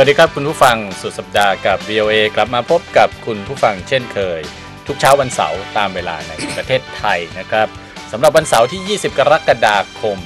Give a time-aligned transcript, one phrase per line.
[0.00, 4.40] วัสดีครับคุณผู้ฟังสุดสัปดาห์กับ VOA กลับมาพบกับคุณผู้ฟังเช่นเคย
[4.86, 7.68] ทุกเช้าวันเสาร์ตามเวลาในประเทศไทยนะครับ
[8.12, 10.18] สำหรับวันเสาร์ที่ 20 กรกฎาคม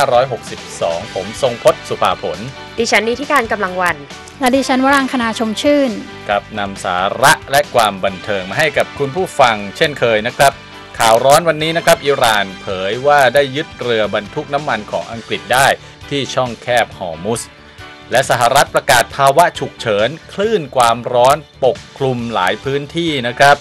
[0.00, 2.38] 2562 ผมทรงพจน์สุภาผล
[2.78, 3.96] ดิฉันนิติการกำลังวัน
[4.40, 5.90] และดิฉันวรังคณาชมชื่น
[6.30, 10.52] กับนำสาระและความบันเทิงมาให้กับคุณผู้ฟังเช่นเคยนะครับ
[10.98, 15.66] ข่าวร้อนวันนี้นะครับอิหร่านเผยว่าได้ยึดเรือบรรทุกน้ำมันของอังกฤษได้
[16.10, 17.42] ที่ช่องแคบฮอร์มุส
[18.10, 23.56] และสหรัฐประกาศภาวะฉุกเฉิน คลื่นความร้อนปกคลุมหลายพื้นที่นะครับ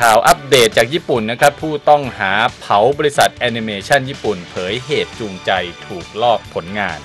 [0.00, 5.50] ข่าวอัปเดตจากญี่ปุ่นนะครับ ผู้ต้องหาเผาบริษัทแอนิเมชันญี่ปุ่น เผยเหตุจูงใจ
[5.86, 7.00] ถูกลอกผลงาน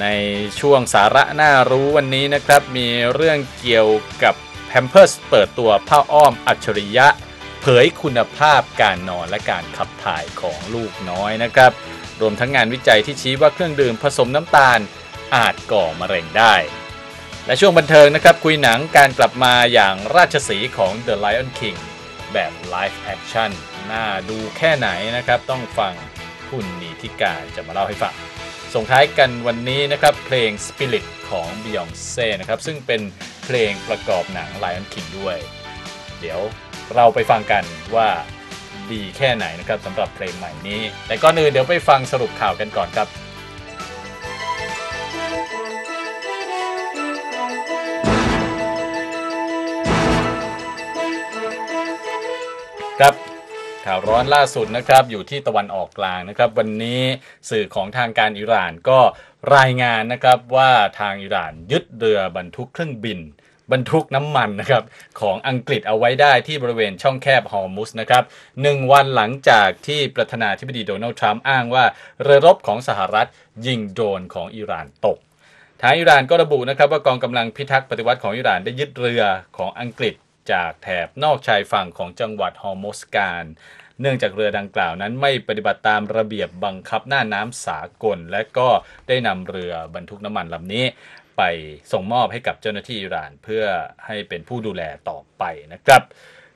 [0.00, 0.06] ใน
[0.60, 3.88] ช่วงสาระน่ารู้วันนี้นะครับ มีเรื่องเกี่ยว
[4.22, 4.34] กับ
[4.70, 7.06] Pampers เปิดตัวผ้าอ้อมอัจฉริยะ
[7.60, 11.72] เผยคุณภาพการนอนและการขับถ่ายของลูกน้อยนะครับ
[12.20, 14.78] รวมทั้งงานวิจัยที่ชี้ว่าเครื่องดื่มผสมน้ำตาล
[15.34, 16.54] อาจก่อมะเร็งได้
[17.46, 21.78] และช่วงบันเทิงนะครับ คุยหนังการกลับมาอย่างราชสีของ The Lion King
[22.32, 23.50] แบบ Live Action
[23.90, 25.94] น่าดูแค่ไหนนะครับ ต้องฟัง
[26.50, 28.14] คุณนีทิกาจะมาเล่าให้ฟัง
[28.74, 33.00] ส่งท้ายกันวันนี้นะครับเพลง Spirit ของ Beyonce นะครับ ซึ่งเป็น
[33.44, 35.36] เพลงประกอบหนัง Lion King ด้วย
[36.20, 36.40] เดี๋ยว
[36.94, 38.08] เราไปฟังกันว่า
[38.90, 43.08] ดีแค่ไหนนะครับสำหรับเพลงใหม่นี้ แต่ก่อนอื่นเดี๋ยวไปฟังสรุปข่าวกันก่อนครับ
[45.42, 53.14] ครับ
[53.86, 57.02] ข่าวร้อนล่าสุดนะครับอยู่ที่ตะวันออกกลางนะครับ วันนี้
[57.50, 58.98] สื่อของทางการอิหร่านก็
[59.56, 63.18] รายงานนะครับว่าทางอิหร่านยึดเรือบรรทุกเครื่องบิน
[63.72, 64.84] บรรทุกน้ำมันนะครับ
[65.20, 68.24] ของอังกฤษเอาไว้ได้ที่บริเวณช่องแคบฮอร์มุสนะครับ
[68.62, 71.84] หนึ่งวันหลังจากที่ประธานาธิบดีโดนัลด์ทรัมป์อ้างว่า
[72.22, 73.28] เรือรบของสหรัฐ
[73.66, 75.18] ยิงโดรนของอิหร่านตก
[75.84, 79.22] ทางอิหร่านก็ระบุนะครับว่ากองกำลังพิทักษ์ปฏิวัติของอิหร่านได้ยึดเรือ
[79.56, 80.14] ของอังกฤษ
[80.52, 83.44] จากแถบนอกชายฝั่งของจังหวัดฮอร์โมซกาน
[84.00, 88.68] เนื่องจากเรือดังกล่าวนั้นไม่ปฏิบัติตามระเบียบบังคับน่านน้ำสากล และก็
[89.08, 90.84] ได้นำเรือบรรทุกน้ำมันลำนี้
[91.36, 91.42] ไป
[91.92, 93.64] ส่งมอบให้กับเจ้าหน้าที่อิหร่านเพื่อ
[94.06, 95.42] ให้เป็นผู้ดูแลต่อไป
[95.72, 96.02] นะครับ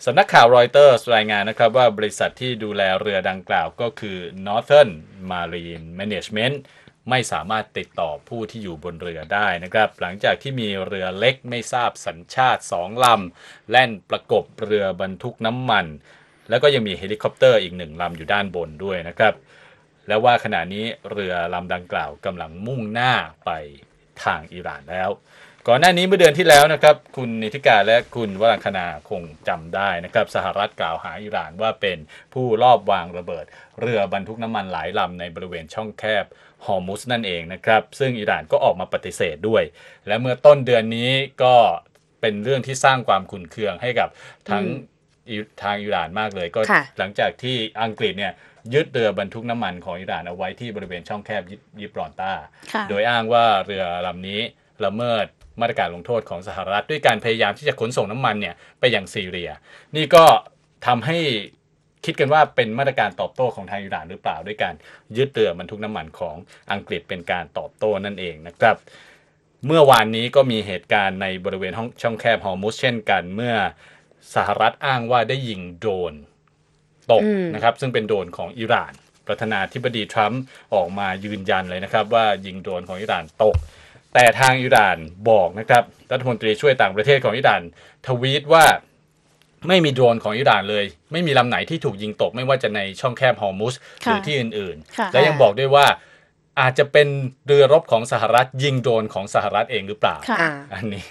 [0.04, 4.90] สำนักข่าวรอยเตอร์รายงานนะครับว่าบริษัทที่ดูแลเรือดังกล่าวก็คือ Northern
[5.30, 6.56] Marine Management
[7.10, 15.86] ไม่สามารถติดต่อผู้ที่อยู่บนเรือได้นะครับ หลังจากที่มีเรือเล็กไม่ทราบสัญชาติสองลำแล่นประกบเรือบรรทุกน้ำมัน
[16.48, 19.34] แล้วก็ยังมีเฮลิคอปเตอร์อีกหนึ่งลำอยู่ด้านบนด้วยนะครับ
[20.08, 23.12] และว่าขณะนี้เรือลำดังกล่าวกำลังมุ่งหน้า
[23.44, 23.50] ไป
[24.24, 25.10] ทางอิหร่านแล้ว
[25.68, 31.98] ก่อนหน้านี้เมื่อเดือนที่แล้วนะครับ คุณนิติการและคุณวรังคณาคงจำได้นะครับ สหรัฐกล่าวหาอิหร่านว่าเป็น
[32.34, 33.44] ผู้ลอบวางระเบิด
[33.80, 36.24] เรือบรรทุกน้ำมันหลายลำในบริเวณช่องแคบ
[36.66, 39.62] ฮอร์มุสนั่นเองนะครับ ซึ่งอิหร่านก็ออกมาปฏิเสธด้วย
[40.06, 41.10] และเมื่อต้นเดือนนี้
[41.42, 41.54] ก็
[42.20, 44.08] เป็นเรื่องที่สร้างความขุ่นเคืองให้กับ
[44.50, 44.64] ทั้ง
[45.28, 48.32] อิทางอิหร่านมากเลย ก็ค่ะหลังจากที่อังกฤษเนี่ย
[48.74, 52.32] ยึดเรือบรรทุกน้ำมันของอิหร่านเอาไว้ที่บริเวณช่องแคบยิยิบรอนตา
[52.72, 54.40] ค่ะโดยอ้างว่าเรือลำนี้
[54.84, 55.26] ละเมิด
[55.60, 59.50] มาตรการลงโทษของสหรัฐ ด้วยการพยายามที่จะขนส่งน้ำมันเนี่ยไปยังซีเรีย
[59.96, 60.24] นี่ก็
[60.86, 61.18] ทำให้
[62.06, 64.74] คิดกันว่าเป็นมาตรการตอบโต้ของทางอิหร่านหรือเปล่าด้วยการ
[65.16, 66.36] ยึดเรือบรรทุกน้ำมันของ
[66.72, 68.76] อังกฤษเป็นการตอบโต้นั่นเองนะครับ
[69.66, 73.54] เมื่อวานนี้ก็มีเหตุการณ์ในบริเวณห้องช่องแคบฮอร์มุสเช่นกันเมื่อ
[74.34, 76.14] สหรัฐอ้างว่าได้ยิงโดรน
[77.12, 78.92] ตกอืมนะครับ ซึ่งเป็นโดรนของอิหร่าน
[79.26, 80.42] ประธานาธิบดีทรัมป์
[80.74, 83.56] ออกมายืนยันเลยนะครับ ว่ายิงโดรนของอิหร่านตก
[84.14, 84.98] แต่ทางอิหร่าน
[85.30, 87.62] บอกนะครับ รัฐมนตรีช่วยต่างประเทศของอิหร่าน
[88.06, 88.64] ทวีตว่า
[89.68, 95.86] ไม่มีโดรนของอิหร่านเลย ไม่มีลำไหนที่ถูกยิงตก ไม่ว่าจะในช่องแคบฮอร์มุสหรือค่ะที่อื่นค่ะๆและยังบอกด้วยว่า
[96.60, 97.08] อาจจะเป็น
[97.46, 101.04] เรือรบของสหรัฐยิงโดรนของสหรัฐเองหรือเปล่าค่ะอ่าอันนี้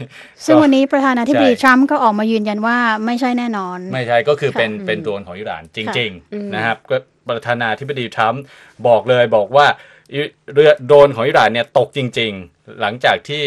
[0.46, 6.98] ซึ่งก็วันนี้ประธานาธิบดีใช่ทรัมป์ก็ออกมายืนยันว่าไม่ใช่แน่นอน ไม่ใช่ก็คือเป็นค่ะเป็นโดรนของอิหร่านจริงอืมๆนะครับก็
[7.30, 8.42] ประธานาธิบดีทรัมป์
[8.88, 9.66] บอกเลยบอกว่า
[10.14, 10.20] อิ
[10.54, 13.44] เรือโดรนของอิหร่านเนี่ยตกจริง ๆ หลังจากที่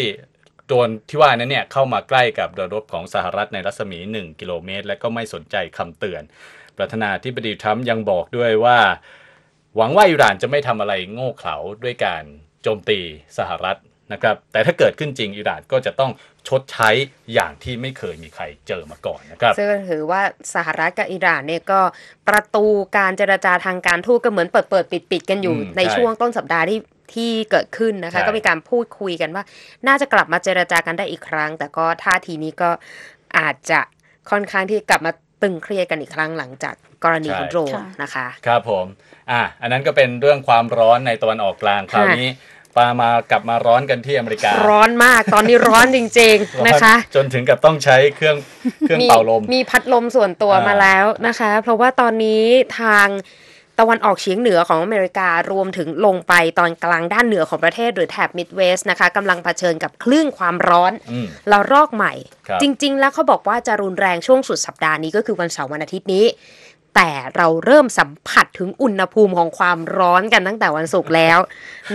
[0.69, 6.21] โดรนที่ว่านั้นเนี่ยเข้ามาใกล้กับเรือรบของสหรัฐในรัศมี 1 กิโลเมตร และก็ไม่สนใจคำเตือน
[6.77, 8.77] ประธานาธิบดีทรัมป์ยังบอกด้วยว่า
[9.77, 12.23] หวังว่าอิหร่านจะไม่ทำอะไรโง่เขลาด้วยการ
[12.63, 12.99] โจมตี
[13.37, 13.77] สหรัฐ
[14.13, 16.11] นะครับแต่ถ้าเกิดขึ้นจริงอิหร่านก็จะต้อง
[16.47, 16.89] ชดใช้
[17.33, 20.21] อย่างที่ไม่เคยมีใครเจอมาก่อนนะครับซึ่งก็ถือว่า
[20.55, 21.81] สหรัฐกับอิหร่านเนี่ยก็
[22.27, 22.65] ประตู
[22.97, 26.79] การเจรจาทางการทูตก็เหมือนเปิดเปิดปิดปิดๆกันอยู่อืมในใช่ช่วงต้นสัปดาห์ที่
[27.15, 29.43] ที่เกิดขึ้นนะคะใช่ก็มีการพูดคุยกันว่า
[29.87, 32.69] น่าจะกลับมาเจรจากันได้อีกครั้ง แต่ก็ท่าทีนี้ก็
[33.37, 33.79] อาจจะ
[34.29, 35.11] ค่อนข้างที่กลับมา
[35.41, 38.85] ตึงเครียดกันอีกครั้งหลังจากกรณีของโดรนค่ะนะคะ ครับผม
[39.31, 42.29] อะอันนั้นก็เป็นเรื่องความร้อนในตะวันออกกลางคราวนี้
[42.73, 48.37] ไปปามากลับมาร้อนกันที่อเมริกา ร้อนมากตอนนี้ร้อนจริง ๆนะคะ จนถึงกับต้องใช้เครื่อง
[48.79, 52.43] เครื่องเป่าลม มีพัดลมส่วนตัวอ่ามมาแล้วนะคะ เพราะว่าตอนนี้
[52.79, 53.07] ทาง
[53.79, 62.13] ตะวันออกเฉียงเหนือของอเมริการวมถึงลงไปตอนกลางด้านเหนือของประเทศหรือแถบมิดเวสนะคะกำลังเผชิญกับคลื่นความร้อนอืมระลอกใหม่
[62.47, 66.25] ครับจริง ๆ แล้วเขาบอกว่าจะรุนแรงช่วงสุดสัปดาห์นี้ก็คือวันเสาร์วันอาทิตย์นี้
[66.95, 71.37] แต่เราเริ่มสัมผัสถึงอุณหภูมิของความร้อนกันตั้งแต่วันศุกร์แล้ว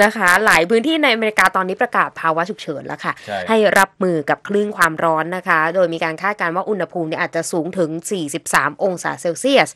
[0.03, 7.91] นะคะ หลายพื้นที่ในอเมริกาตอนนี้ประกาศภาวะฉุกเฉินแล้วค่ะใช่ให้รับมือกับคลื่นความร้อนนะคะ โดยมีการคาดการณ์ว่าอุณหภูมิเนี่ยอาจจะสูงถึง
[8.37, 9.71] 43 องศาเซลเซียส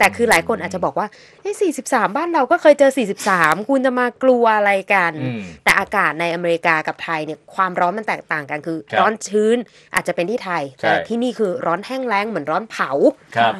[0.00, 1.06] แต่คือหลายคนอาจจะบอกว่า
[1.42, 1.52] เอ้
[1.82, 2.90] 43บ้านเราก็เคยเจอ
[3.30, 9.56] 43คุณจะมากลัวอะไรกันอืมแต่อากาศในอเมริกากับไทยเนี่ยความร้อนมันแตกต่างกันคือครับร้อนชื้น
[9.94, 12.90] อาจจะเป็นที่ไทยใช่แต่ที่นี่คือร้อนแห้งแล้งเหมือนร้อนเผา
[13.36, 13.54] ครับ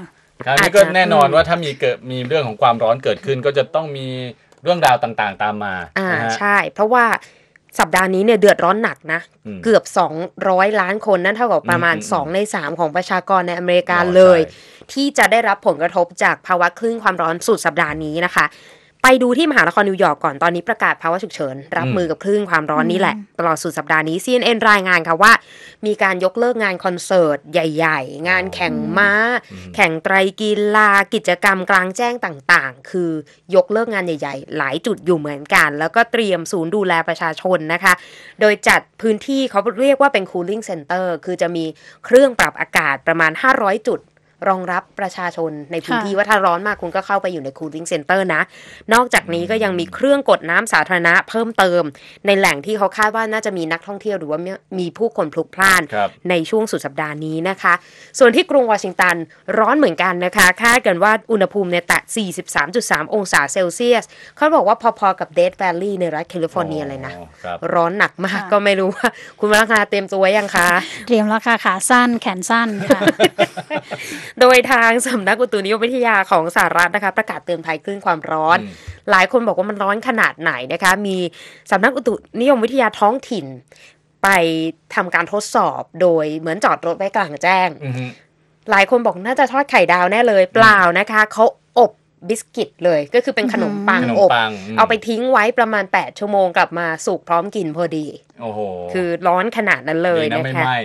[0.46, 4.06] คราวอานี้จจะก็แน่นอนอืมว่าถ้ามีเกิดมีเรื่องของความร้อนเกิดขึ้นก็จะต้องมี
[4.62, 7.04] เรื่องราวต่างๆ ตามมาอ่านะฮะใช่ เพราะว่า
[7.78, 9.84] สัปดาห์นี้เนี่ยเดือดร้อนหนักนะอืมเกือบ
[10.32, 18.46] 200 ล้านคนนั่นเท่ากับประมาณอืมอืม2ใน 3 ของประชากรในอเมริกาอ๋อเลยใช่ที่จะได้รับผลกระทบจากภาวะคลื่นความร้อนสุดสัปดาห์นี้นะคะ
[19.02, 25.32] ไปดูที่มหานครนิวยอร์กก่อนตอนนี้ประกาศภาวะฉุกเฉิน รับมือกับคลื่นความร้อนนี้แหละ ตลอดสุดสัปดาห์นี้ CNN รายงานค่ะว่า
[25.87, 29.12] มีการยกเลิกงานคอนเสิร์ตใหญ่ ๆ งานแข่งม้า
[29.75, 33.11] แข่งไตรกีฬากิจกรรมกลางแจ้งต่างๆ คือ
[33.55, 37.93] ยกเลิกงานใหญ่ ๆ หลายจุดอยู่เหมือนกัน แล้วก็เตรียมศูนย์ดูแลประชาชนนะคะ
[38.41, 41.64] โดยจัดพื้นที่เขาเรียกว่าเป็น cooling center คือจะมี
[42.05, 44.00] เครื่องปรับอากาศประมาณ 500 จุด
[44.48, 48.42] รองรับประชาชนในพื้นที่ค่ะว่าถ้าร้อนมากคุณก็เข้าไปอยู่ใน cooling center นะ
[48.94, 51.82] นอกจากนี้ก็ยังมีเครื่องกดน้ำสาธารณะเพิ่มเติม
[52.26, 54.38] ในแหล่งที่เขาคาดว่าน่าจะมีนักท่องเที่ยวหรือว่า
[54.78, 57.75] มีผู้คนพลุกพล่านครับในช่วงสุดสัปดาห์นี้นะคะ
[58.19, 59.16] ส่วนที่กรุงวอชิงตัน
[59.58, 62.00] ร้อนเหมือนกันนะคะ คาดกันว่าอุณหภูมิเนี่ยแตะ
[62.56, 64.04] 43.3 องศาเซลเซียส
[64.36, 69.08] เขาบอกว่าพอๆกับเดดแวลลีย์ในรัฐแคลิฟอร์เนียเลยนะอ๋อครับร้อนหนักมากค่ะก็ไม่รู้ว่า
[69.40, 70.69] คุณวรังคาเตรียมตัวไว้ยังคะ
[71.06, 73.00] เตรียมแล้วค่ะขาสั้นแขนสั้นค่ะ
[74.41, 78.75] โดยทางสำนักอุตุนิยมวิทยาของสหรัฐนะคะประกาศเตือนภัยคลื่นความร้อนอืม
[79.11, 81.17] หลายคนบอกว่ามันร้อนขนาดไหนนะคะมี
[81.71, 83.47] สำนักอุตุนิยมวิทยาท้องถิ่น
[84.23, 84.29] ไป
[84.94, 88.05] ทำการทดสอบโดยเหมือนจอดรถไว้กลางแจ้งอือฮึ
[88.71, 91.44] หลายคนบอกน่าจะทอดไข่ดาวแน่เลยเปล่านะคะเขา
[91.79, 91.93] อบ
[92.29, 98.06] บิสกิตเลยก็คือเป็นขนมปังขนมอบปังมเอาไปทิ้งไว้ประมาณ 8 ชั่วโมงกลับมาสุกพร้อมกินพอดี
[98.42, 98.60] โอ้โห
[98.94, 100.78] คือร้อนขนาดนั้นเลยดีนะนะไม่คะไหม้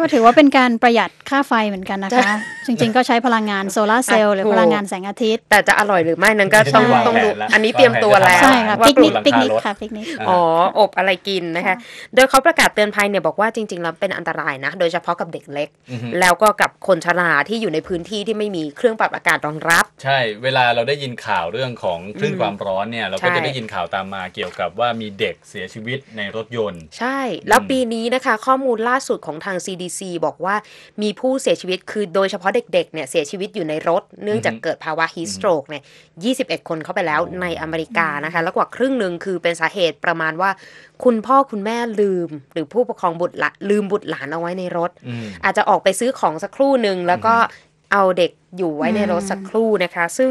[0.00, 2.36] ก็ถือว่าเป็นการประหยัดค่าไฟเหมือนกันนะคะ
[2.66, 10.40] จริงๆก็ใช้พลังงานโซลาร์เซลล์หรือคือพลังงานแสงอาทิตย์ แต่จะอร่อยหรือไม่นั้นก็ต้องวางต้องดูแผนแล้วอันนี้เตรียมตัวแล้ววางแผนใช่ค่ะว่าปิกนิกหลังปิกคานิกรถค่ะปิกนิกอ๋อ
[10.78, 11.76] อบอะไรกินนะคะ
[12.14, 30.54] โดยเขาประกาศเตือนภัยเนี่ยบอกว่าจริงๆแล้วเป็นอันตรายนะ โดยเฉพาะกับเด็กเล็กอือฮึแล้วก็กับคนชราที่อยู่ในพื้นที่ที่ไม่มีเครื่องปรับอากาศรองรับ ใช่เวลาเราได้ยินข่าวเรื่องของคลื่นความร้อนเนี่ยเราก็ใช่จะได้ยินข่าวตามมาเกี่ยวกับว่ามีเด็กเสียชีวิตในรถยนต์ ใช่ แล้วปีนี้นะคะ ข้อมูลล่าสุดของทาง CDC บอกว่า
[31.02, 35.82] มีผู้เสียชีวิตคือโดยเฉพาะเด็กๆเนี่ยเสียชีวิตอยู่ในรถ เนื่องจากอือฮึเกิดภาวะฮีสโตรกเนี่ย
[36.24, 40.50] 21 คนเข้าไปแล้วในอเมริกานะคะ แล้วกว่าครึ่งหนึ่งคือเป็นสาเหตุประมาณว่า
[41.04, 47.34] คุณพ่อคุณแม่ลืม หรือผู้ปกครองบุตรละลืมบุตรหลานเอาไว้ในรถอืมอาจจะออกไปซื้อของสักครู่หนึ่งแล้วก็
[47.92, 50.30] เอาเด็กอยู่ไว้ในรถสักครู่นะคะ ซึ่ง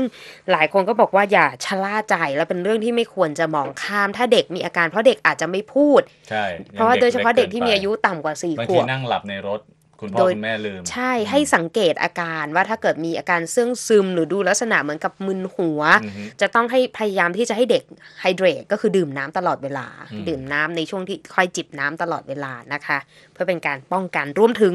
[0.52, 9.60] หลายคนก็บอกว่าอย่าชะล่าใจและเป็นเรื่องที่ไม่ควรจะมองข้าม ถ้าเด็กมีอาการเพราะเด็กอาจจะไม่พูด ใช่ เพราะว่าโดยเฉพาะเด็กที่มีอายุล็ต่ำกว่าสี่บางขทีวบนั่งหลับในรถ
[10.02, 17.84] คุณพ่อโดยคุณแม่ลืม ใช่ให้สังเกตอาการว่าถ้าเกิดมีอาการเสื่องซึมหรือดูลักษณะเหมือนกับมึนหัวอือฮึจะต้องให้พยายามที่จะให้เด็ก
[18.22, 22.98] ไฮเดรตก็คือดื่มน้ำตลอดเวลาอืมดื่มน้ำในช่วงที่คอยจิบน้ำตลอดเวลานะคะ
[23.34, 24.74] เพื่อเป็นการป้องกันรวมถึง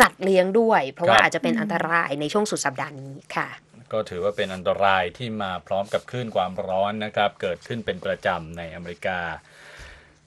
[0.00, 3.48] สัตว์เลี้ยงด้วย เพราะว่าอาจจะเป็นอันตรายในช่วงสุดสัปดาห์นี้ค่ะ
[3.92, 9.18] ก็ถือว่าเป็นอันตรายที่มาพร้อมกับคลื่นความร้อนนะครับ เกิดขึ้นเป็นประจำในอเมริกา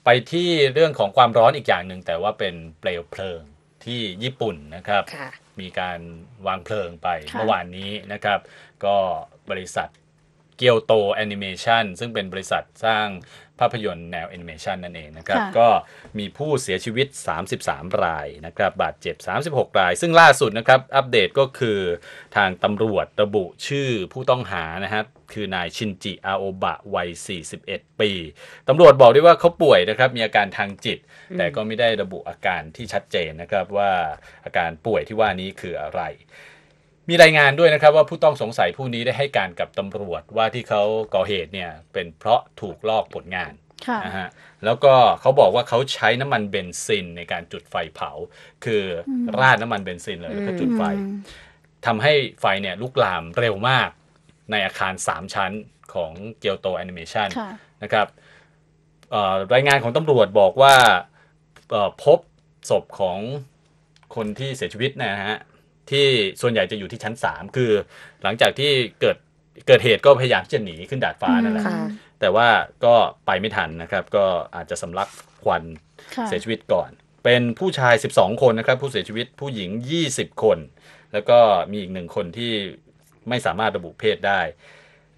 [0.05, 3.41] ไปที่เรื่องของความร้อนอีกอย่างหนึ่งแต่ว่าเป็นเปลวเพลิง
[3.85, 5.29] ที่ญี่ปุ่นนะครับค่ะ
[5.59, 5.99] มีการ
[6.47, 8.39] วางเพลิงไปค่ะเมื่อวานนี้นะครับ
[8.85, 8.95] ก็
[9.49, 9.89] บริษัท
[10.57, 13.07] เกียวโตแอนิเมชันซึ่งเป็นบริษัทสร้าง
[13.59, 15.69] ภาพยนตร์แนวแอนิเมชันนั่นเองนะครับค่ะก็
[16.19, 17.07] มีผู้เสียชีวิต
[17.53, 19.15] 33 รายนะครับ บาดเจ็บ
[19.47, 21.79] 36 ราย ซึ่งล่าสุดนะครับ อัปเดตก็คือ
[22.35, 27.09] ทางตำรวจระบุชื่อผู้ต้องหานะฮะคือนายชินจิอาโอบะวัย
[27.53, 28.11] 41 ปี
[28.67, 30.99] ตำรวจบอกด้วยว่าเขาป่วยนะครับ มีอาการทางจิต
[31.37, 33.91] แต่ก็ไม่ได้ระบุอาการที่ชัดเจนนะครับว่า
[34.45, 36.01] อาการป่วยที่ว่านี้คืออะไร
[37.09, 40.81] มีรายงานด้วยนะครับว่าผู้ต้องสงสัยผู้นี้ได้ให้การกับตำรวจว่าที่เขา
[41.15, 43.53] ก่อเหตุเนี่ยเป็นเพราะถูกลอกผลงาน
[43.87, 44.27] ค่ะนะฮะ
[44.65, 48.11] แล้วก็เขาบอกว่าเขาใช้น้ำมันเบนซินในการจุดไฟเผา
[48.65, 48.83] คือ
[49.27, 51.19] อราดน้ำมันเบนซินเลยแล้วก็จุดไฟอืม
[51.85, 53.89] ทำให้ไฟเนี่ยลุกลามเร็วมาก
[54.51, 55.51] ในอาคาร 3 ชั้น
[55.93, 57.49] ของเกียวโตแอนิเมชันค่ะ
[57.83, 58.07] นะครับ
[59.11, 60.75] เอ่อรายงานของตำรวจบอกว่า
[61.71, 62.19] เอ่อพบ
[62.69, 63.19] ศพของ
[64.15, 65.37] คนที่เสียชีวิตนะฮะ
[65.91, 66.07] ที่
[66.41, 67.71] ส่วนใหญ่จะอยู่ที่ชั้น 3 คือ
[68.23, 69.17] หลังจากที่เกิด
[69.67, 71.77] เกิดเหตุก็พยายามที่จะหนีขึ้นดาดฟ้านั่นแหละค่ะ
[72.19, 72.47] แต่ว่า
[72.85, 74.25] ก็ไปไม่ทันนะครับ ก็
[74.55, 75.09] อาจจะสำลัก
[75.43, 75.63] ควัน
[76.15, 76.89] ค่ะ เสียชีวิตก่อน
[77.23, 79.69] เป็นผู้ชาย 12 คนนะครับ ผู้เสียชีวิตผู้หญิง
[80.07, 80.57] 20 คน
[81.13, 81.39] แล้วก็
[81.71, 82.53] มีอีกหนึ่งคนที่
[83.29, 84.41] ไม่สามารถระบุเพศได้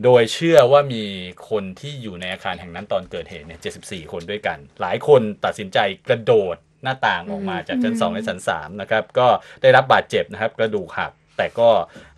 [0.04, 1.04] โดยเชื่อว่ามี
[1.50, 9.28] คนที่อยู่ในอาคารแห่งนั้นตอนเกิดเหตุเนี่ย 74 คนด้วยกัน หลายคนตัดสินใจกระโดด หน้าต่างออกมาจากชั้น2และชั้น3นะครับก็
[9.62, 11.70] ได้รับบาดเจ็บนะครับกระดูกหักแต่ก็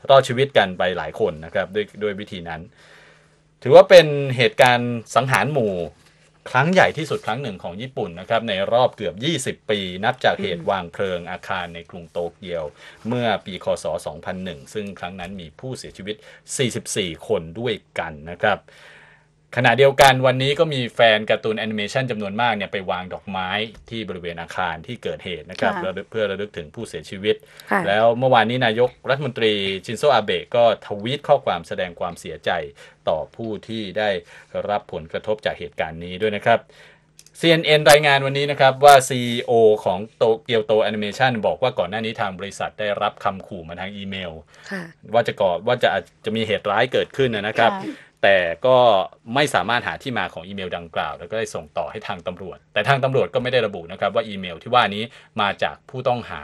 [0.10, 2.62] รอดชีวิตกันไปหลายคนนะครับด้วยด้วยวิธีนั้น
[3.64, 5.76] ถือว่าเป็นเหตุการณ์สังหารหมู่
[6.52, 9.16] ครั้งใหญ่ที่สุดครั้งหนึ่งของญี่ปุ่นนะครับในรอบเกือบ
[9.58, 12.64] 20 ปี นับจากเหตุวางเพลิงอาคารในกรุงโตเกียว
[13.08, 13.86] เมื่อปีคศ
[14.30, 16.16] 2001 ซึ่งครั้งนั้นมีผู้เสียชีวิต
[16.72, 18.58] 44 คนด้วยกันนะครับ
[19.58, 23.50] ขณะเดียวกันวันนี้ก็มีแฟนการ์ตูนแอนิเมชันจำนวนมากเนี่ยไปวางดอกไม้
[23.90, 27.36] ที่บริเวณอาคารที่เกิดเหตุนะครับค่ะระลึกเพื่อระลึกถึงผู้เสียชีวิต
[27.72, 29.54] ค่ะ แล้วเมื่อวานนี้นายกรัฐมนตรี
[29.86, 32.52] ชินโซอาเบะก็ทวีตข้อความแสดงความเสียใจ
[33.10, 34.10] ต่อผู้ที่ได้
[34.70, 36.60] รับผลกระทบจากเหตุการณ์นี้ด้วยนะครับ
[37.40, 39.52] CNN รายงานวันนี้นะครับว่า CEO
[39.86, 44.32] ของโตเกียวโตแอนิเมชันบอกว่าก่อนหน้านี้ทางบริษัทได้รับคำขู่มาทางอีเมล
[44.72, 48.78] ค่ะ ว่าจะก่อว่าจะอาจจะมีเหตุร้ายเกิดขึ้นนะครับ ค่ะ แต่ก็
[49.36, 55.04] ไม่สามารถหาที่มาของอีเมลดังกล่าว แล้วก็ได้ส่งต่อให้ทางตำรวจ แต่ทางตำรวจก็ไม่ได้ระบุนะครับว่าอีเมลที่ว่านี้
[55.42, 56.42] มาจากผู้ต้องหา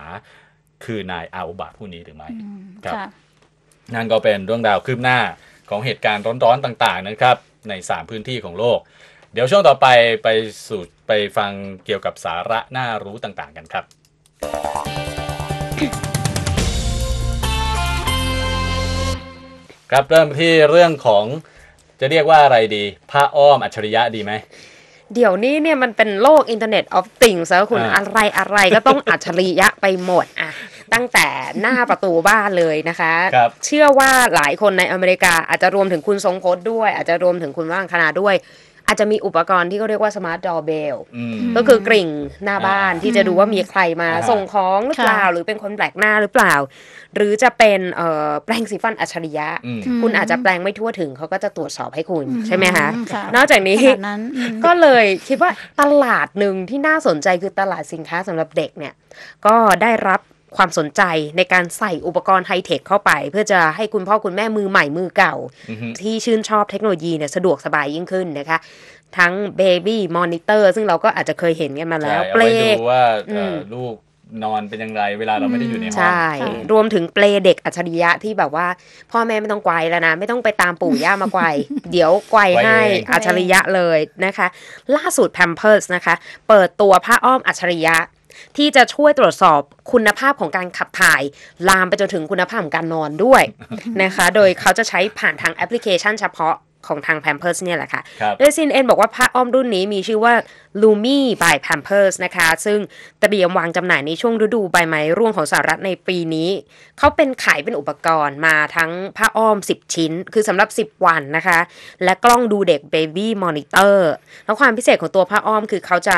[0.86, 3.07] คือนายอาอุบะผู้นี้หรือไม่อืมครับค่ะ
[3.96, 5.19] นั่นก็เป็นเรื่องราวคืบหน้า
[5.69, 7.38] ของเหตุการณ์ร้อนๆต่างๆนะครับ
[7.69, 8.79] ใน 3 พื้นที่ของโลก
[9.34, 9.88] เดี๋ยวช่วงต่อไป
[10.24, 10.27] ไป
[10.67, 11.51] สู่ไปฟัง
[11.86, 13.86] เกี่ยวกับสาระน่ารู้ต่างๆ กันครับ
[19.91, 21.25] ครับเริ่มที่เรื่องของ
[22.00, 24.34] จะเรียกว่าอะไรดี ผ้าอ้อมอัจฉริยะดีไหม
[25.13, 30.50] เดี๋ยวนี้เนี่ยมันเป็นโลกอินเทอร์เน็ตออฟติงซะคุณอ่าอะไรอะไรก็ต้องอัจฉริยะไปหมดอะ
[30.94, 31.27] ตั้งแต่
[31.62, 38.36] หน้าประตูบ้านเลยนะคะครับเชื่อว่าหลายคนในอเมริกาอาจจะรวมถึงคุณทรงพจน์ด้วย อาจจะรวมถึงคุณว่างคณาด้วย
[38.88, 42.08] อาจจะมีอุปกรณ์ที่เขาเรียกว่าสมาร์ทดอเบลอืมก็คือกริ่ง
[42.44, 46.53] หน้าบ้านอ่าที่จะดูว่ามีใครมาอ่าส่งของหรือเปล่าค่ะหรือเป็นคนแปลกหน้าหรือเปล่า
[47.15, 55.51] หรือจะเป็นเอ่อแปรงสีฟันอัจฉริยะอืมอืมคุณอาจจะแปลงไม่ทั่วถึงเขาก็จะตรวจสอบให้คุณใช่ไหมคะอืค่ะนอกจากนี้ขนาดนั้นอืมก็เลยคิดว่า
[55.82, 58.94] ตลาดหนึ่งที่น่าสนใจคือตลาดสินค้าสำหรับเด็กเนี่ย
[59.46, 60.22] ก็ได้รับ
[60.56, 61.01] ความสนใจ
[61.38, 65.36] ในการใส่อุปกรณ์ไฮเทคเข้าไป เพื่อจะให้คุณพ่อคุณแม่มือใหม่มือเก่า
[65.70, 68.58] อือฮึที่ชื่นชอบเทคโนโลยีเนี่ยสะดวกสบายยิ่งขึ้นนะคะ
[69.18, 73.96] ทั้ง Baby Monitor ซึ่งเราก็อาจจะเคยเห็นกันมาแล้วใช่เปเอาลไว้ดูว่าเอ่ออมลูก
[74.44, 78.68] นอนเป็นยังไงเวลาเราไม่ได้อยู่ในห้อง ใช่ค่ะรวมถึงเปลเด็กอัจฉริยะที่แบบว่า
[79.12, 81.44] พ่อแม่ไม่ต้องไกวแล้วนะ ไม่ต้องไปตามปู่ย่ามาไกว
[81.92, 84.48] เดี๋ยวไกวให้ไกวเองอัจฉริยะเลยนะคะ
[84.96, 86.16] ล่าสุด Pampers นะคะ
[86.48, 87.96] เปิดตัวผ้าอ้อมอัจฉริยะ
[88.58, 91.22] ที่จะช่วยตรวจสอบคุณภาพของการขับถ่าย
[91.70, 93.44] ลามไปจนถึงคุณภาพของการนอนด้วย
[94.03, 96.56] นะคะ โดยเขาจะใช้ผ่านทางแอปพลิเคชันเฉพาะ
[96.88, 100.34] ของทาง Pampers เนี่ยแหละค่ะครับโดย CNN บอกว่าผ้าอ้อมรุ่นนี้มีชื่อว่า
[100.82, 102.79] Lumi by Pampers นะคะ ซึ่ง
[103.22, 106.50] เตรียมวางจำหน่ายในช่วงฤดูใบไม้ร่วงของสหรัฐในปีนี้
[106.98, 111.60] เขาเป็นขายเป็นอุปกรณ์มาทั้งผ้าอ้อม 10 ชิ้น คือสำหรับ 10 วันนะคะ
[112.03, 113.96] และกล้องดูเด็ก Baby Monitor
[114.46, 116.17] แล้วความพิเศษของตัวผ้าอ้อมคือเขาจะ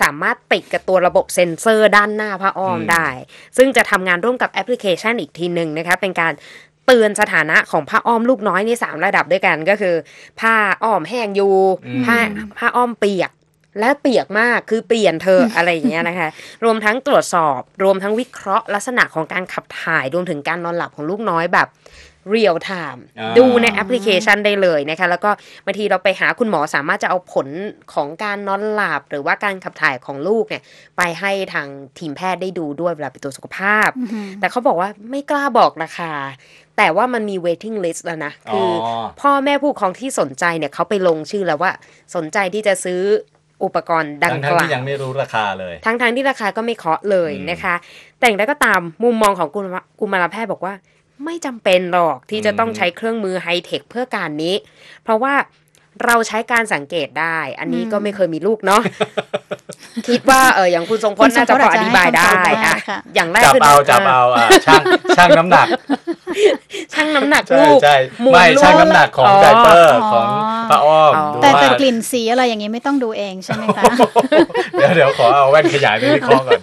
[0.00, 3.08] สามารถติดกับตัวระบบเซ็นเซอร์ด้านหน้าผ้าอ้อมอืมได้
[3.56, 6.32] ซึ่งจะทำงานร่วมกับแอปพลิเคชันอีกทีหนึ่งนะคะ เป็นการ
[6.86, 9.94] เตือนสถานะของผ้าอ้อมลูกน้อยในสามระดับด้วยกันก็คือ
[10.40, 11.54] ผ้าอ้อมแห้งอยู่
[11.86, 12.16] อืมผ้า
[12.58, 13.30] ผ้าอ้อมเปียก
[13.80, 16.28] และเปียกมากคือเปลี่ยนเธอะอะไรอย่างเงี้ยนะคะ
[16.64, 21.68] รวมทั้งตรวจสอบ รวมทั้งวิเคราะห์ลักษณะของการขับถ่าย รวมถึงการนอนหลับของลูกน้อยแบบ
[22.30, 25.30] เรียลไทม์อ่าดูในแอปพลิเคชันได้เลยนะคะแล้วก็
[25.64, 27.48] บางทีเราไปหาคุณหมอสามารถจะเอาผล
[27.94, 30.62] ของการนอนหลับหรือว่าการขับถ่ายของลูกเนี่ย
[30.96, 31.66] ไปให้ทาง
[31.98, 36.12] ทีมแพทย์ได้ดูด้วยเวลาไปตรวจสุขภาพอือหือแต่เขาบอกว่าไม่กล้าบอกราคา
[36.76, 41.72] แต่ว่ามันมี waiting list แล้วนะ คือออพ่อแม่ผู้ปกครองที่สนใจเนี่ยเขาไปลงชื่อแล้วว่า
[42.14, 43.00] สนใจที่จะซื้อ
[43.64, 47.74] อุปกรณ์ดังทั้งกทั้งล่าที่ยังวไม่รู้ราคาเลย ทั้งทที่ราคาก็ไม่เคาะเลยอืมนะคะ
[48.18, 49.66] แต่อย่างไรก็ตามมุมมองของกุม
[50.00, 50.74] กุมารแพทย์บอกว่า
[51.24, 54.54] ไม่จำเป็นหรอกที่จะต้องอืมใช้เครื่องมือไฮเทคเพื่อการนี้
[55.04, 55.34] เพราะว่า
[56.06, 58.82] เราใช้การสังเกตได้ อันนี้ก็ไม่เคยมีลูกเนาะ
[60.08, 64.82] คิดว่าเอออย่างคุณทรงพลคุณทรงน่าจะพลพออาอจจะธิบายได้ให้คำตอบได้อะค่ะอย่างแรกจับคือเอาจับเอาอะช่าง
[65.16, 65.66] ช่างน้ำหนัก
[66.94, 70.26] ชั่งน้ำหนักใช่ลูกใช่มวลไม่ลูกช่างน้ำหนักของอ๋อไดเปอร์อ๋อของ
[70.70, 73.82] ป้าอ้อมอ๋อดูแต่ว่าแต่กลิ่นสีอะไรอย่างนี้ไม่ต้องดูเองใช่ไหมคะ
[74.72, 76.60] เดี๋ยวเดี๋ยวขอเอาแว่นขยายไปวิเคราะห์ก่อน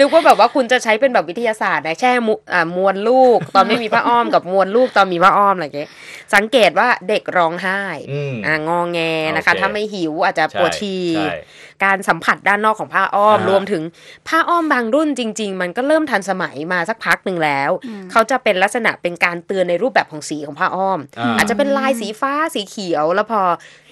[0.00, 5.90] นึกว่าแบบว่าคุณจะใช้เป็นแบบวิทยาศาสตร์นะแช่มุอ่ามวลลูก ตอนไม่มีผ้าอ้อมกับมวลลูกตอนมีผ้าอ้อมอะไรอย่างเงี้ย
[6.34, 7.80] สังเกตว่าเด็กร้องไห้
[8.12, 8.98] อืมอ่างอแง
[9.36, 11.36] นะคะโอเคถ้าไม่หิวอาจจะปวดใช่ฉี่ใช่
[11.84, 13.82] การสัมผัสด้านนอกของผ้าอ้อมอ่ารวมถึง
[14.28, 23.42] ผ้าอ้อมบางรุ่นจริง ๆ มันก็เริ่มทันสมัยมาสักพักหนึ่งแล้วอืมเขาจะเป็นลักษณะเป็นการเตือนในรูปแบบของสีของผ้าอ้อมอ่าอาจจะเป็นลายสีฟ้าสีเขียวแล้วพอ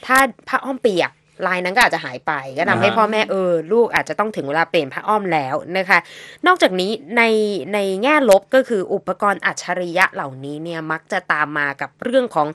[0.06, 1.10] ถ้าผ้าอ้อมเปียก
[1.46, 5.98] ลายนั้นก็อาจจะหายไป ก็ทำให้อ่าพ่อแม่เออลูกอาจจะต้องถึงเวลาเปลี่ยนผ้าอ้อมแล้วนะคะ
[6.46, 7.22] นอกจากนี้ใน
[7.74, 12.48] ในแง่ลบก็คืออุปกรณ์อัจฉริยะเหล่านี้เนี่ยมักจะตามมากับเรื่องของ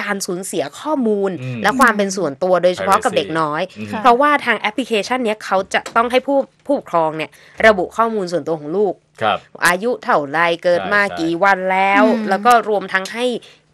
[0.00, 7.30] การสูญเสียข้อมูลอืมและความเป็นส่วนตัวโดยเฉพาะกับ Privacy เด็กน้อยอืมค่ะเพราะว่าทางแอปพลิเคชันเนี้ยเขาจะต้องให้ผู้ผู้ปกครองเนี่ย
[7.66, 13.26] ระบุข้อมูลส่วนตัวของลูกครับอายุเท่าไรเกิดมาใช่ใช่กี่วันแล้วอืมแล้วก็รวมทั้งให้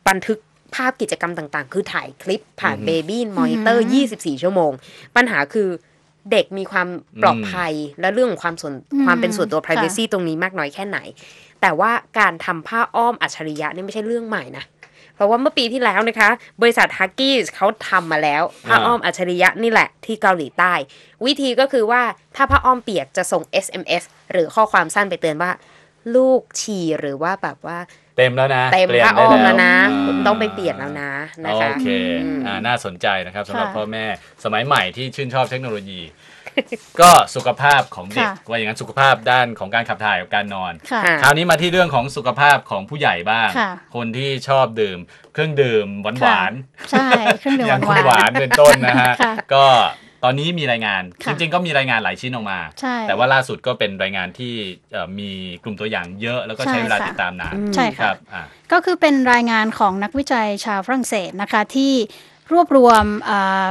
[0.09, 0.39] บันทึก
[0.75, 4.73] ภาพกิจกรรมต่างๆ คือถ่ายคลิปผ่านอือฮึ baby monitor 24 ชั่วโมง
[5.17, 5.69] ปัญหาคือ
[6.33, 6.89] เด็กมีความ
[7.23, 10.99] ปลอดภัยและเรื่องของความส่วนอืมความเป็นส่วนตัวค่ะ privacy ตรงนี้มากน้อยแค่ไหน
[11.61, 14.65] แต่ว่าการทำผ้าอ้อมอัจฉริยะนี่ไม่ใช่เรื่องใหม่นะ
[15.15, 16.31] เพราะว่าเมื่อปีที่แล้วนะคะ
[16.63, 20.73] บริษัท Huggies เขาทำมาแล้ว ผ้าอ่าอ้อมอัจฉริยะนี่แหละที่เกาหลีใต้
[21.27, 22.03] วิธีก็คือว่า
[22.37, 25.51] ถ้าผ้าอ้อมเปียกจะส่ง SMS หรือข้อความสั้นไปเตือนว่า
[26.17, 27.79] ลูกฉี่หรือว่าแบบว่า
[28.17, 31.13] เต็มแล้วนะเต็มปลี่ยนผ้าอ้อมได้แล้วนะาคุณต้องไปเปลี่ยนแล้วนะ
[31.47, 31.87] นะคะโอเค
[32.25, 34.05] อืมอ่าน่าสนใจนะครับสำหรับค่ะพ่อแม่
[34.45, 36.01] สมัยใหม่ที่ชื่นชอบเทคโนโลยี
[37.01, 44.99] ก็สุขภาพของเด็กค่ะว่าอย่างนั้นสุขภาพด้านของการขับถ่ายกับการนอนค่ะค่ะคราวนี้มาที่เรื่องของสุขภาพของผู้ใหญ่บ้างค่ะคนที่ชอบดื่ม
[45.33, 46.53] เครื่องดื่มหวานหวาน
[46.91, 47.09] ใช่
[47.41, 49.67] เครื่องดื่มอย่างหคุณหวาวานนเป็นต้นนะฮะค่ะก็
[50.29, 54.55] ตอนนี้มีรายงานค่ะจริงๆก็มีรายงานหลายชิ้นออกมาใช่แต่ว่าล่าสุดก็เป็นรายงานที่
[54.93, 55.31] เอ่อมี
[55.63, 58.43] กลุ่มตัวอย่างเยอะ แล้วก็ใช้ใช่เวลาค่ะติดตามนานอืมใช่คค่ะรับอ่า
[58.73, 61.93] ก็คือเป็นรายงานของนักวิจัยชาวฝรั่งเศสนะคะที่
[62.53, 63.69] รวบรวมอ่า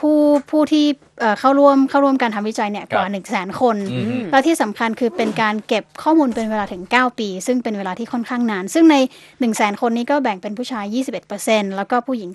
[0.00, 0.20] ผู้
[0.50, 0.86] ผู้ที่
[1.20, 10.84] เอ่อเข้าร่วมเข้าร่วมการทำวิจัยเนี่ยกว่าครับ1 0 0 0 0แสนคนอืมและที่สำคัญคือเป็นการเก็บข้อมูลเป็นเวลาถึง 9 ปี ซึ่งเป็นเวลาที่ค่อนข้างนาน ซึ่งใน1 0 0 0 0แสนคนนี้ก็แบ่งเป็นผู้ชาย
[11.30, 12.30] 21%แล้วก็ผู้หญิง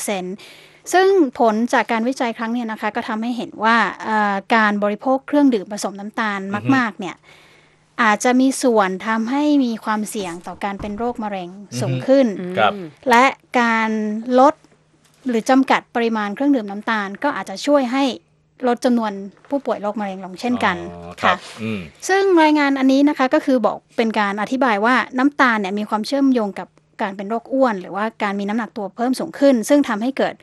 [0.00, 6.40] 79% ซึ่งผลจากการวิจัยครั้งเนี้นะคะก็ทำให้เห็นว่าเอ่อการบริโภคเครื่องดื่มผสมน้ำตาล
[6.76, 7.16] มาก ๆ เนี่ย
[8.02, 11.48] อาจจะมีส่วนทำให้มีความเสี่ยงต่อการเป็นโรคมะเร็ง
[11.80, 12.26] สูงขึ้น
[12.58, 12.72] ครับ
[13.10, 13.24] และ
[13.60, 13.90] การ
[14.38, 14.54] ลด
[15.28, 18.04] หรือจำกัดปริมาณเครื่องดื่มน้ำตาล ก็อาจจะช่วยให้
[18.66, 19.12] ลดจำนวน
[19.48, 26.68] ผู้ป่วยโรคมะเร็งลงเช่นกันอ๋อครัค่ะบอืมซึ่งรายงานอันนี้นะคะก็คือบอกเป็นการอธิบายว่าน้ำตาลเนี่ยมีความเชื่อมโยงกับ
[27.02, 30.34] การเป็นโรคอ้วน หรือว่าการมีน้ำหนักตัวเพิ่มสูงขึ้น ซึ่งทำให้เกิด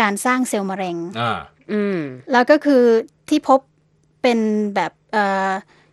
[0.00, 1.38] การสร้างเซลล์มะเร็งอ่า
[1.72, 1.98] อืม
[2.32, 2.82] แล้วก็คือ
[3.28, 3.60] ที่พบ
[4.22, 4.38] เป็น
[4.74, 5.50] แบบเอ่อ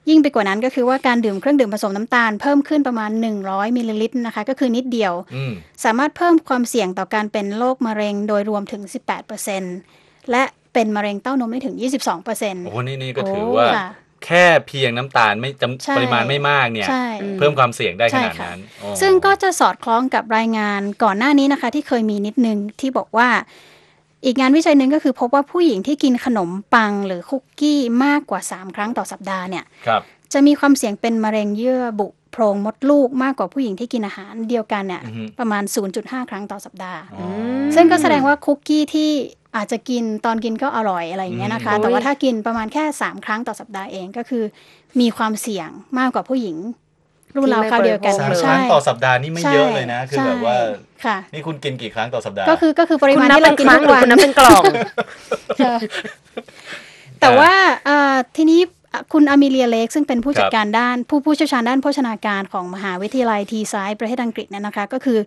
[0.10, 3.12] ยิ่งไปกว่านั้นก็คือว่าการดื่มเครื่องดื่มผสมน้ำตาลเพิ่มขึ้นประมาณ
[3.44, 8.82] 100มิลลิลิตรนะคะ ก็คือนิดเดียวอืมสามารถเพิ่มความเสี่ยงต่อการเป็นโรคมะเร็งโดยรวมถึง
[9.58, 13.88] 18%และเป็นมะเร็งเต้านมได้ถึง 22%โอ้โหนี่นี่ก็โอ้ถือว่าค่ะ
[14.26, 17.06] แค่เพียงน้ำตาลไม่จใช่ำปริมาณไม่มากเนี่ยใช่
[17.40, 23.30] เพิ่มความเสี่ยงได้ขนาดใช่ค่ะนั้นอ๋อซึ่งก็จะสอดคล้องกับรายงานก่อนหน้านี้นะคะ ที่เคยมีนิดนึงที่บอกว่า
[24.26, 30.02] อีกงานวิจัยหนึ่งก็คือพบว่าผู้หญิงที่กินขนมปังหรือคุกกี้มากกว่า 3 ครั้งต่อสัปดาห์เนี่ยครับ
[30.34, 35.64] จะมีความเสี่ยงเป็นมะเร็งเยื่อบุโพรงมดลูกมากกว่าผู้หญิงที่กินอาหารเดียวกันเนี่ยอือฮึประมาณ
[35.96, 37.28] 0.5 ครั้งต่อสัปดาห์อ๋อ
[37.62, 39.12] มซึ่งก็แสดงว่าคุกกี้ที่
[39.56, 44.44] อาจจะกินตอนกินก็อร่อยอะไรอย่างเงี้ยนะคะอืมแต่ว่าถ้ากินประมาณแค่ 3 ครั้งต่อสัปดาห์เองก็คือ
[45.00, 46.58] มีความเสี่ยงมากกว่าผู้หญิง
[47.36, 50.68] รุ่นราวคราวเดียวกันสามคใช่รั้งต่อสัปดาห์นี่ไม่เยอะเลยนะ คือแบบว่า ใช่
[51.06, 54.64] ค่ะ นี่คุณกินกี่ครั้งต่อสัปดาห์ ก็คือก็คือปริคุณมาณนับที่เป็เรานกินครั้งทุกหรือวัน คุณนับเป็นกล่อง
[57.22, 57.52] แต่ว่า
[57.86, 58.62] เอ่อทีนี้
[59.14, 65.20] คุณอามิเลียเล็กซึ่งเป็นผู้จัดครับการด้านผู้ผู้เชี่ยวชาญด้านโภชนาการของมหาวิทยาลัยทีไซด์ประเทศอังกฤษเนี่ยนะคะ ก็คือ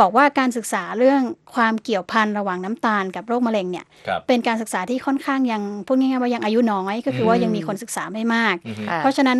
[0.00, 1.20] บอกว่าการศึกษาเรื่อง
[1.54, 9.38] ความเกี่ยวพันระหว่างน้ำตาลกับโรคมะเร็งเนี่ย ครับ เป็นการศึกษาที่ค่อนข้างยังพูดง่ายๆว่ายังอายุน้อย ก็คือว่ายังมีคนศึกษาไม่มาก อือฮึค่ะเพราะฉะนั้น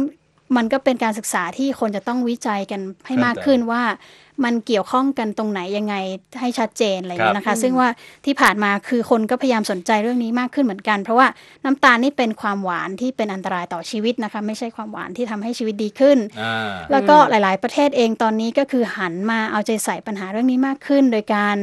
[0.56, 3.82] มันก็เป็นการศึกษาที่คนจะต้องวิจัยกันให้มากขึ้นว่า
[4.44, 5.94] มันเกี่ยวข้องกันตรงไหนยังไง
[6.40, 7.88] ให้ชัดเจนอะไรอย่างเงี้ยนะคะ ซึ่งว่า
[8.26, 11.28] ที่ผ่านมาคือคนก็พยายามสนใจเรื่องนี้มากขึ้นเหมือนกัน เพราะว่า
[11.64, 21.56] น้ำตาลนี่เป็นความหวานที่เป็นอันตรายต่อชีวิตนะคะ ไม่ใช่ความหวานที่ทำให้ชีวิตดีขึ้นอ่าแล้วก็หลาย ๆ ประเทศเองตอนนี้ก็คือหันมาเอาใจใส่ปัญหาเรื่องนี้มากขึ้น โดยการ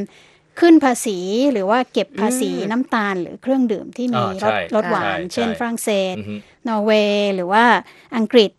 [0.60, 1.17] ขึ้นภาษี
[1.52, 6.36] หรือว่าเก็บภาษีอืมน้ำตาลหรือเครื่องดื่มที่มีอ่ารใช่สรสหวานใช่เช่นใช่ฝรั่งเศสอือฮึ
[6.67, 7.63] นอร์เวย์ หรือว่า
[8.17, 8.52] อังกฤษ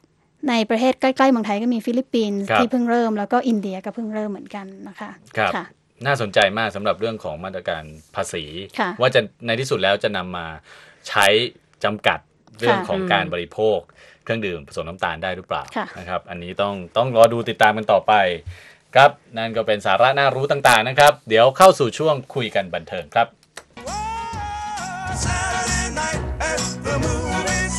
[0.49, 5.65] ในประเทศใกล้ๆเมืองไทยก็มีฟิลิปปินส์ครับที่เพิ่งเริ่ม แล้วก็อินเดียก็เพิ่งเริ่มเหมือนกันนะคะครับค่ะ
[6.07, 7.83] น่าสนใจมากสำหรับเรื่องของมาตรการ
[8.17, 8.45] ภาษี
[8.79, 10.47] ค่ะว่าจะในที่สุดแล้วจะนำมา
[11.09, 11.27] ใช้
[11.85, 12.19] จำกัด
[12.59, 13.79] เรื่องค่ะของอืมการบริโภค
[14.25, 18.13] เครื่องดื่มผสมน้ำตาลได้หรือเปล่าค่ะนะครับ อันนี้ต้องต้องรอดูติดตามกันต่อไป
[18.95, 23.27] ครับนั่นก็เป็นสาระน่ารู้ต่างๆนะครับ เดี๋ยวเข้าสู่ช่วงคุยกันบันเทิงครับ
[25.25, 27.75] Saturday night at the movies.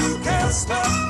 [0.00, 1.09] You can't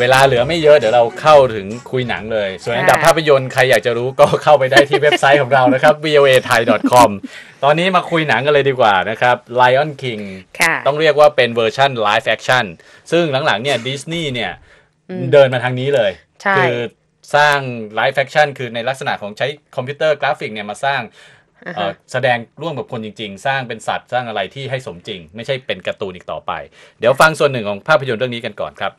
[0.00, 6.60] เวลาเหลือไม่เยอะเดี๋ยวเราเข้าถึงคุยหนังเลย ส่วนอันดับค่ะภาพยนตร์ใครอยากจะรู้ก็เข้าไปได้ที่เว็บไซต์ของเรานะครับ voa thai
[6.92, 7.10] com
[7.64, 10.22] ตอนนี้มาคุยหนังกันเลยดีกว่านะครับ Lion King
[10.60, 12.64] ค่ะต้องเรียกว่าเป็นเวอร์ชัน live action
[13.10, 14.52] ซึ่งหลังๆเนี่ยดิสนีย์เนี่ย
[15.10, 16.10] อืมเดินมาทางนี้เลย
[16.42, 16.76] ใช่คือ
[17.34, 17.58] สร้าง
[17.98, 21.02] live action คือในลักษณะของใช้คอมพิวเตอร์กราฟิกเนี่ยมาสร้าง
[21.66, 26.52] อ่าเอ่ฮะอแสดงร่วมกับคนจริง ๆ สร้างเป็นสัตว์สร้างอะไรที่ให้สมจริง ไม่ใช่เป็นการ์ตูนอีกต่อไป
[27.00, 28.92] เดี๋ยวฟังส่วนหนึ่งของภาพยนตร์เรื่องนี้กันก่อนครับ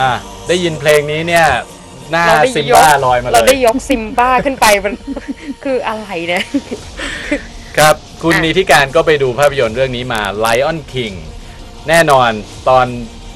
[0.00, 0.12] อ่า
[0.48, 1.46] ได้ยินเพลงนี้เนี่ย
[2.10, 4.94] หน้าเราได้ซิมยกบ้าลอยมาเลเราได้ยยกซิมบ้าขึ้นไปมัน
[5.64, 6.44] คืออะไรเนี่ย
[7.78, 11.14] ครับ คุณอ่านิธิการก็ไปดูภาพยนตร์เรื่องนี้มา Lion King
[11.88, 12.30] แน่นอน
[12.68, 12.86] ตอน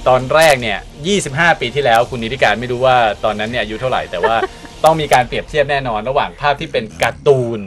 [0.08, 0.78] ตอนแรกเนี่ย
[1.20, 4.36] 25 ปีที่แล้วคุณนิธิการไม่รู้ว่าตอนนั้นเนี่ยอายุเท่าไหร่แต่ว่า
[4.84, 7.60] ต้องมีการเปรียบเทียบแน่นอน ระหว่างภาพที่เป็นการ์ตูน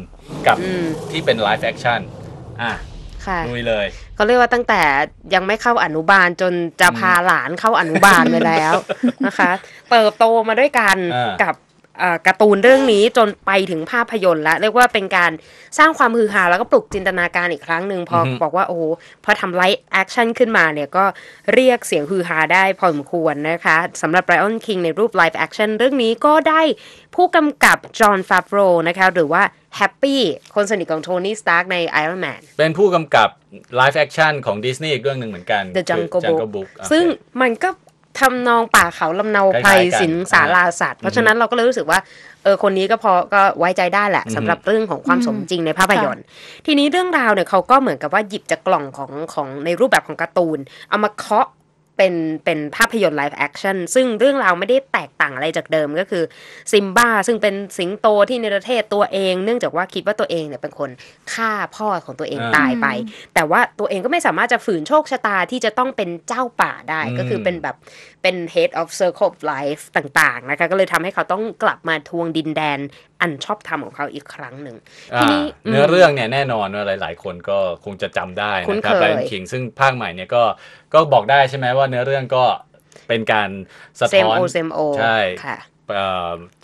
[0.48, 2.00] กับอืมที่เป็น live action
[2.62, 2.74] อะ
[3.26, 4.82] ค่ะ ลุยเลย เขาเรียกว่าตั้งแต่
[5.34, 8.74] ยังไม่เข้าอนุบาลจนจะพาหลานเข้าอนุบาลไปแล้ว
[9.26, 9.52] นะคะ
[9.92, 11.56] เติบโตมาด้วยกันอ่ากับ
[12.00, 15.32] เอ่อการ์ตูนเรื่องนี้จนไปถึงภาพยนตร์แล้วเรียกว่าเป็นการ
[15.78, 18.84] สร้างความฮือฮาแล้วก็ปลุกจินตนาการอีกครั้งหนึ่งพอบอกว่าโอ้โห
[19.24, 21.06] พอทำ live action ขึ้นมาเนี่ยก็
[21.54, 26.62] เรียกเสียงฮือฮาได้พอสมควรนะคะสำหรับ Lion King ในรูป live action เรื่องนี้ก็ได้
[27.16, 29.44] ผู้กำกับจอนแฟฟโรนะคะหรือว่า
[29.78, 30.22] แฮปปี้
[30.56, 33.30] คนสนิทของโทนี่สตาร์กใน Iron Man เป็นผู้กำกับ
[33.76, 37.04] live action ของดิสนีย์อีกเรื่องหนึ่งเหมือนกัน The คือ Jungle Jungle Book Book โอเคซึ่ง
[37.42, 37.70] มันก็
[38.20, 42.00] ทำนองป่าเขาลำเนาไพรคล้ายๆกันสิงสาราสัตว์ เพราะฉะนั้นเราก็เลยรู้สึกว่า
[42.44, 46.24] เออคนนี้ก็พอก็ไว้ใจได้แหละอือฮึสำหรับเรื่องของความอืมสมจริงในภาพยนตร์
[46.66, 51.48] ทีนี้เรื่องราวเนี่ยเขาก็เหมือนกับว่าหยิบจากกล่องของของในรูปแบบของการ์ตูน เอามาเคาะ
[51.98, 52.14] เป็น
[52.46, 56.24] เป็นภาพยนตร์ live action ซึ่งเรื่องราวไม่ได้แตกต่างอะไรจากเดิมก็คือ
[56.72, 60.90] ซิมบ้าซึ่งเป็นสิงโตที่ในประเทศตัวเอง เนื่องจากว่าคิดว่าตัวเองเนี่ยเป็นคน
[61.34, 62.88] ฆ่าพ่อของตัวเองอ่าตายไป
[63.34, 67.76] แต่ว่าตัวเองก็ไม่สามารถจะฝืนโชคชะตาที่จะต้องเป็นเจ้าป่าได้อืมก็คือเป็นแบบ
[68.24, 72.80] เป็น head of circle of life ต่างๆนะคะก็เลยทำให้เขาต้องกลับมาทวงดินแดน
[73.22, 74.78] อันชอบธรรมของเขาอีกครั้งหนึ่ง
[75.18, 80.44] ทีนี้อ่าเนื้อเรื่องเนี่ยแน่นอนว่าหลาย ๆ คนก็คงจะจำได้คุ้นนะครับเคย Lion King ซึ่งภาคใหม่เนี่ยก็
[80.94, 82.46] ก็บอกได้ใช่ไหมว่าเนื้อเรื่องก็
[83.08, 83.50] เป็นการ
[84.00, 85.77] สะท้อน same old same old ใช่ค่ะเอ่อ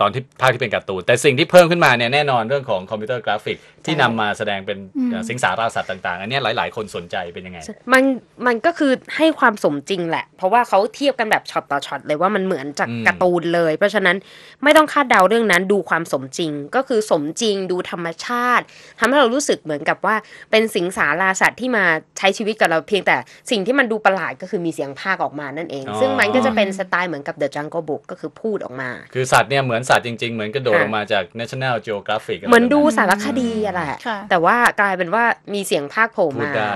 [0.02, 4.80] ตอนที่ภาคที่เป็นการ์ตูน แต่สิ่งที่เพิ่มขึ้นมาเนี่ยแน่นอนเรื่องของคอมพิวเตอร์กราฟิก ที่ใช่นำมาแสดงเป็น
[5.12, 7.60] เอ่อสิงสาราสัตว์ต่าง ๆ อันเนี้ยหลาย ๆ คนสนใจเป็นยังไง
[7.94, 8.04] มัน
[8.46, 14.18] มันก็คือให้ความสมจริงแหละ เพราะว่าเขาเทียบกันแบบช็อตต่อช็อตเลยว่ามันเหมือนจากอืมการ์ตูนเลย เพราะฉะนั้น
[14.64, 18.64] ไม่ต้องคาดเดาเรื่องนั้นดูความสมจริง ก็คือสมจริงดูธรรมชาติ
[19.00, 20.16] ทำให้เรารู้สึกเหมือนกับว่า
[20.52, 21.86] เป็นสิงสาราสัตว์ที่มา
[22.18, 23.16] ใช้ชีวิตกับเราเพียงแต่
[23.52, 35.24] สิ่งที่มันดูประหลาดก็คือมีเสียงภาคออกมานั่นเองอ๋อซึ่งมันก็จะเป็นสไตล์เหมือนกับ The Jungle Book ก็คือพูดออกมาคือสัตว์เนี่ยเหมือนสัตว์จริง ๆ เหมือนกระโดดค่ะออกมาจาก National Geographic ะไรเหมือนดูแบบสารคดีอะแหละค่ะแต่ว่ากลายเป็นว่า
[35.54, 36.76] มีเสียงภาคโผล่พูดมาได้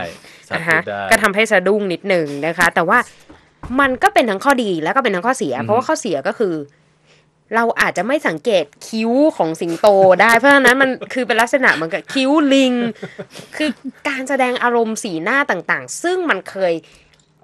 [0.49, 2.99] สัตอ่าว์ฮะพูดได้ก็ทำให้สะดุ้งนิดหนึ่งนะคะ แต่ว่า
[3.79, 6.55] มันก็เป็นทั้งข้อดีแล้วก็เป็นทั้งข้อเสียอืมเพราะว่าข้อเสียก็คือ
[7.55, 9.87] เราอาจจะไม่สังเกตคิ้วของสิงโต
[10.21, 12.73] ได้เพราะฉะนั้นมันคือเป็นลักษณะเหมือนกับคิ้วลิง
[13.57, 13.69] คือ
[14.09, 16.73] การแสดงอารมณ์สีหน้าต่างๆ ซึ่งมันเคย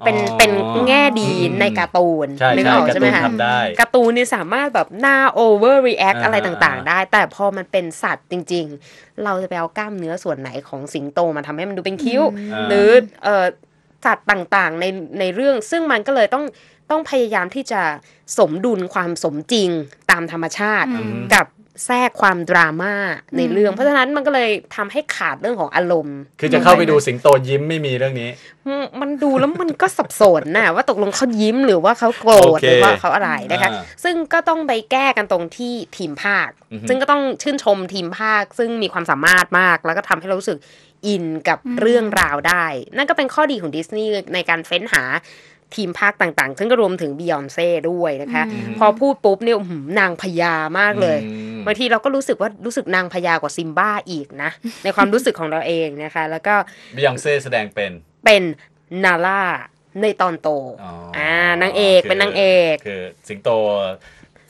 [0.05, 0.51] เป็นอ๋อเป็น
[0.87, 12.21] แง่ดีอืมในการ์ตูนใช่นึกใช่ออกการ์ใช่ไหตูมนคะทำได้การ์ตูนเนี่ยสามารถแบบหน้า over react อ่าอะไรต่างอ่าๆได้ แต่พอมันเป็นสัตว์จริง ๆ เราจะไปเอากล้ามเนื้อส่วนไหนของสิงโตมาทำให้มันดูเป็นคิ้ว
[12.53, 12.89] อ่าหรือ
[13.23, 13.45] เอ่อ
[14.05, 14.85] สัตว์ต่างๆใน
[15.19, 16.45] ในเรื่องซึ่งมันก็เลยต้อง
[16.91, 17.81] ต้องพยายามที่จะ
[18.37, 19.69] สมดุลความสมจริง
[20.11, 21.45] ตามธรรมชาติอืมกับ
[21.85, 22.93] แทรกความดราม่า
[23.37, 28.29] ในเรื่องอืมเพราะฉะนั้นมันก็เลยทำให้ขาดเรื่องของอารมณ์ คือจะเข้าไปดูสิงโตยิ้มไม่มีเรื่องนี้
[28.67, 40.59] อืมมันดูแล้วมันก็สับสนน่ะว่าตกลงเขายิ้มหรือว่าเขาโกรธโอเคหรือว่าเขาอะไรนะคะอ่าซึ่งก็ต้องไปแก้กันตรงที่ทีมภาคอือฮึซึ่งก็ต้องชื่นชมทีมภาค ซึ่งมีความสามารถมาก แล้วก็ทำให้เรารู้สึก
[41.07, 42.65] อินกับอืมเรื่องราวได้
[42.97, 45.03] นั่นก็เป็นข้อดีของดิสนีย์ในการเฟ้นหา
[45.77, 54.49] ทีมภาคต่างๆ ซึ่งก็รวมถึงบียอนเซ่ด้วยนะคะอืมพอพูดปุ๊บเนี่ยอื้อหือนางพญามากเลยอืมบางทีเราก็รู้สึกว่ารู้สึกนางพญากว่าซิมบ้าอีกนะ
[54.83, 56.55] ในความรู้สึกของเราเองนะคะ แล้วก็
[56.95, 57.91] บียอนเซ่แสดงเป็น
[58.25, 58.43] เป็น
[59.03, 59.41] นาร่า
[60.01, 60.49] ในตอนโต
[60.83, 63.49] อ๋ออ่อ่านางเอกคือเป็นนางเอกคือสิงโต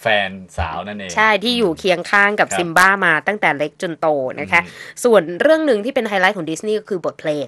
[0.01, 4.07] แฟนสาวนั่นเอง ใช่ที่อยู่เคียงข้างกับครับซิมบ้ามาตั้งแต่เล็กจนโต
[4.39, 7.47] นะคะอืมส่วนเรื่องหนึ่งที่เป็นไฮไลท์ของดิสนีย์ก็คือบทเพลง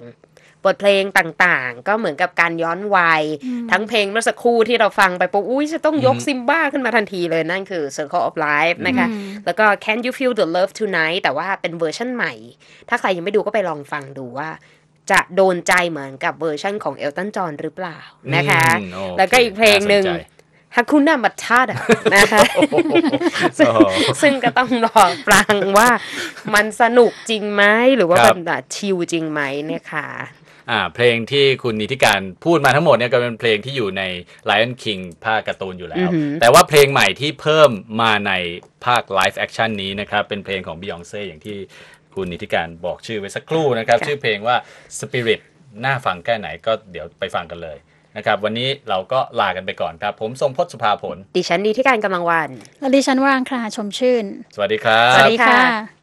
[0.66, 12.32] บทเพลงต่างๆ ก็เหมือนกับการย้อนวัยอืมทั้งเพลงเมื่อสักครู่ที่เราฟังไปปุ๊บอุ้ยจะต้องยกอืมซิมบ้าขึ้นมาทันทีเลยนั่นคือ Circle of Life นะคะอืมแล้วก็ Can You Feel the Love Tonight แต่ว่าเป็นเวอร์ชั่นใหม่
[12.88, 14.50] ถ้าใครยังไม่ดูก็ไปลองฟังดูว่า
[15.10, 17.98] จะโดนใจเหมือนกับเวอร์ชั่นของเอลตันจอห์นหรือเปล่า
[18.34, 20.34] นะคะอืมโอเคแล้วก็อีกเพลงหนึ่งาสใจ
[20.76, 21.78] ฮักคุนามัตชาดะ
[22.14, 22.40] นะคะ
[23.58, 23.90] ซึ่งอ๋อ
[24.22, 25.88] ซึ่งก็ต้องรอฟังว่า
[26.54, 27.62] มันสนุกจริงไหม
[27.96, 30.35] หรือว่าครัมับนแบบชิลจริงไหมเนี่ยค่ะอ่า
[30.94, 34.02] เพลงที่คุณนิติการพูดมาทั้งหมดเนี่ยก็เป็นเพลงที่อยู่ใน
[34.48, 37.70] Lion King ภาคการ์ตูนอยู่แล้วอือหือแต่ว่าเพลงใหม่ที่เพิ่ม
[38.02, 38.32] มาใน
[38.86, 41.56] ภาค Live Action นี้นะครับ เป็นเพลงของ Beyonce อย่างที่
[42.14, 44.56] คุณนิติการบอกชื่อไว้สักครู่นะครับ ชื่อเพลงว่า
[45.00, 45.40] Spirit
[45.84, 47.78] น่าฟังแค่ไหนก็เดี๋ยวไปฟังกันเลย
[48.16, 52.50] นะครับวันนี้เราก็ลากันไปก่อนครับ ผมทรงพจน์สุภาผล ดิฉันดีที่การกำลังวัน
[52.80, 54.24] และดิฉันว่างคราชมชื่น
[54.54, 55.95] สวัสดีครับ สวัสดีค่ะ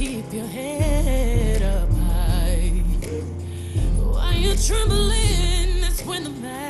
[0.00, 2.70] keep your head up high.
[3.98, 6.69] While you're trembling, that's when the magic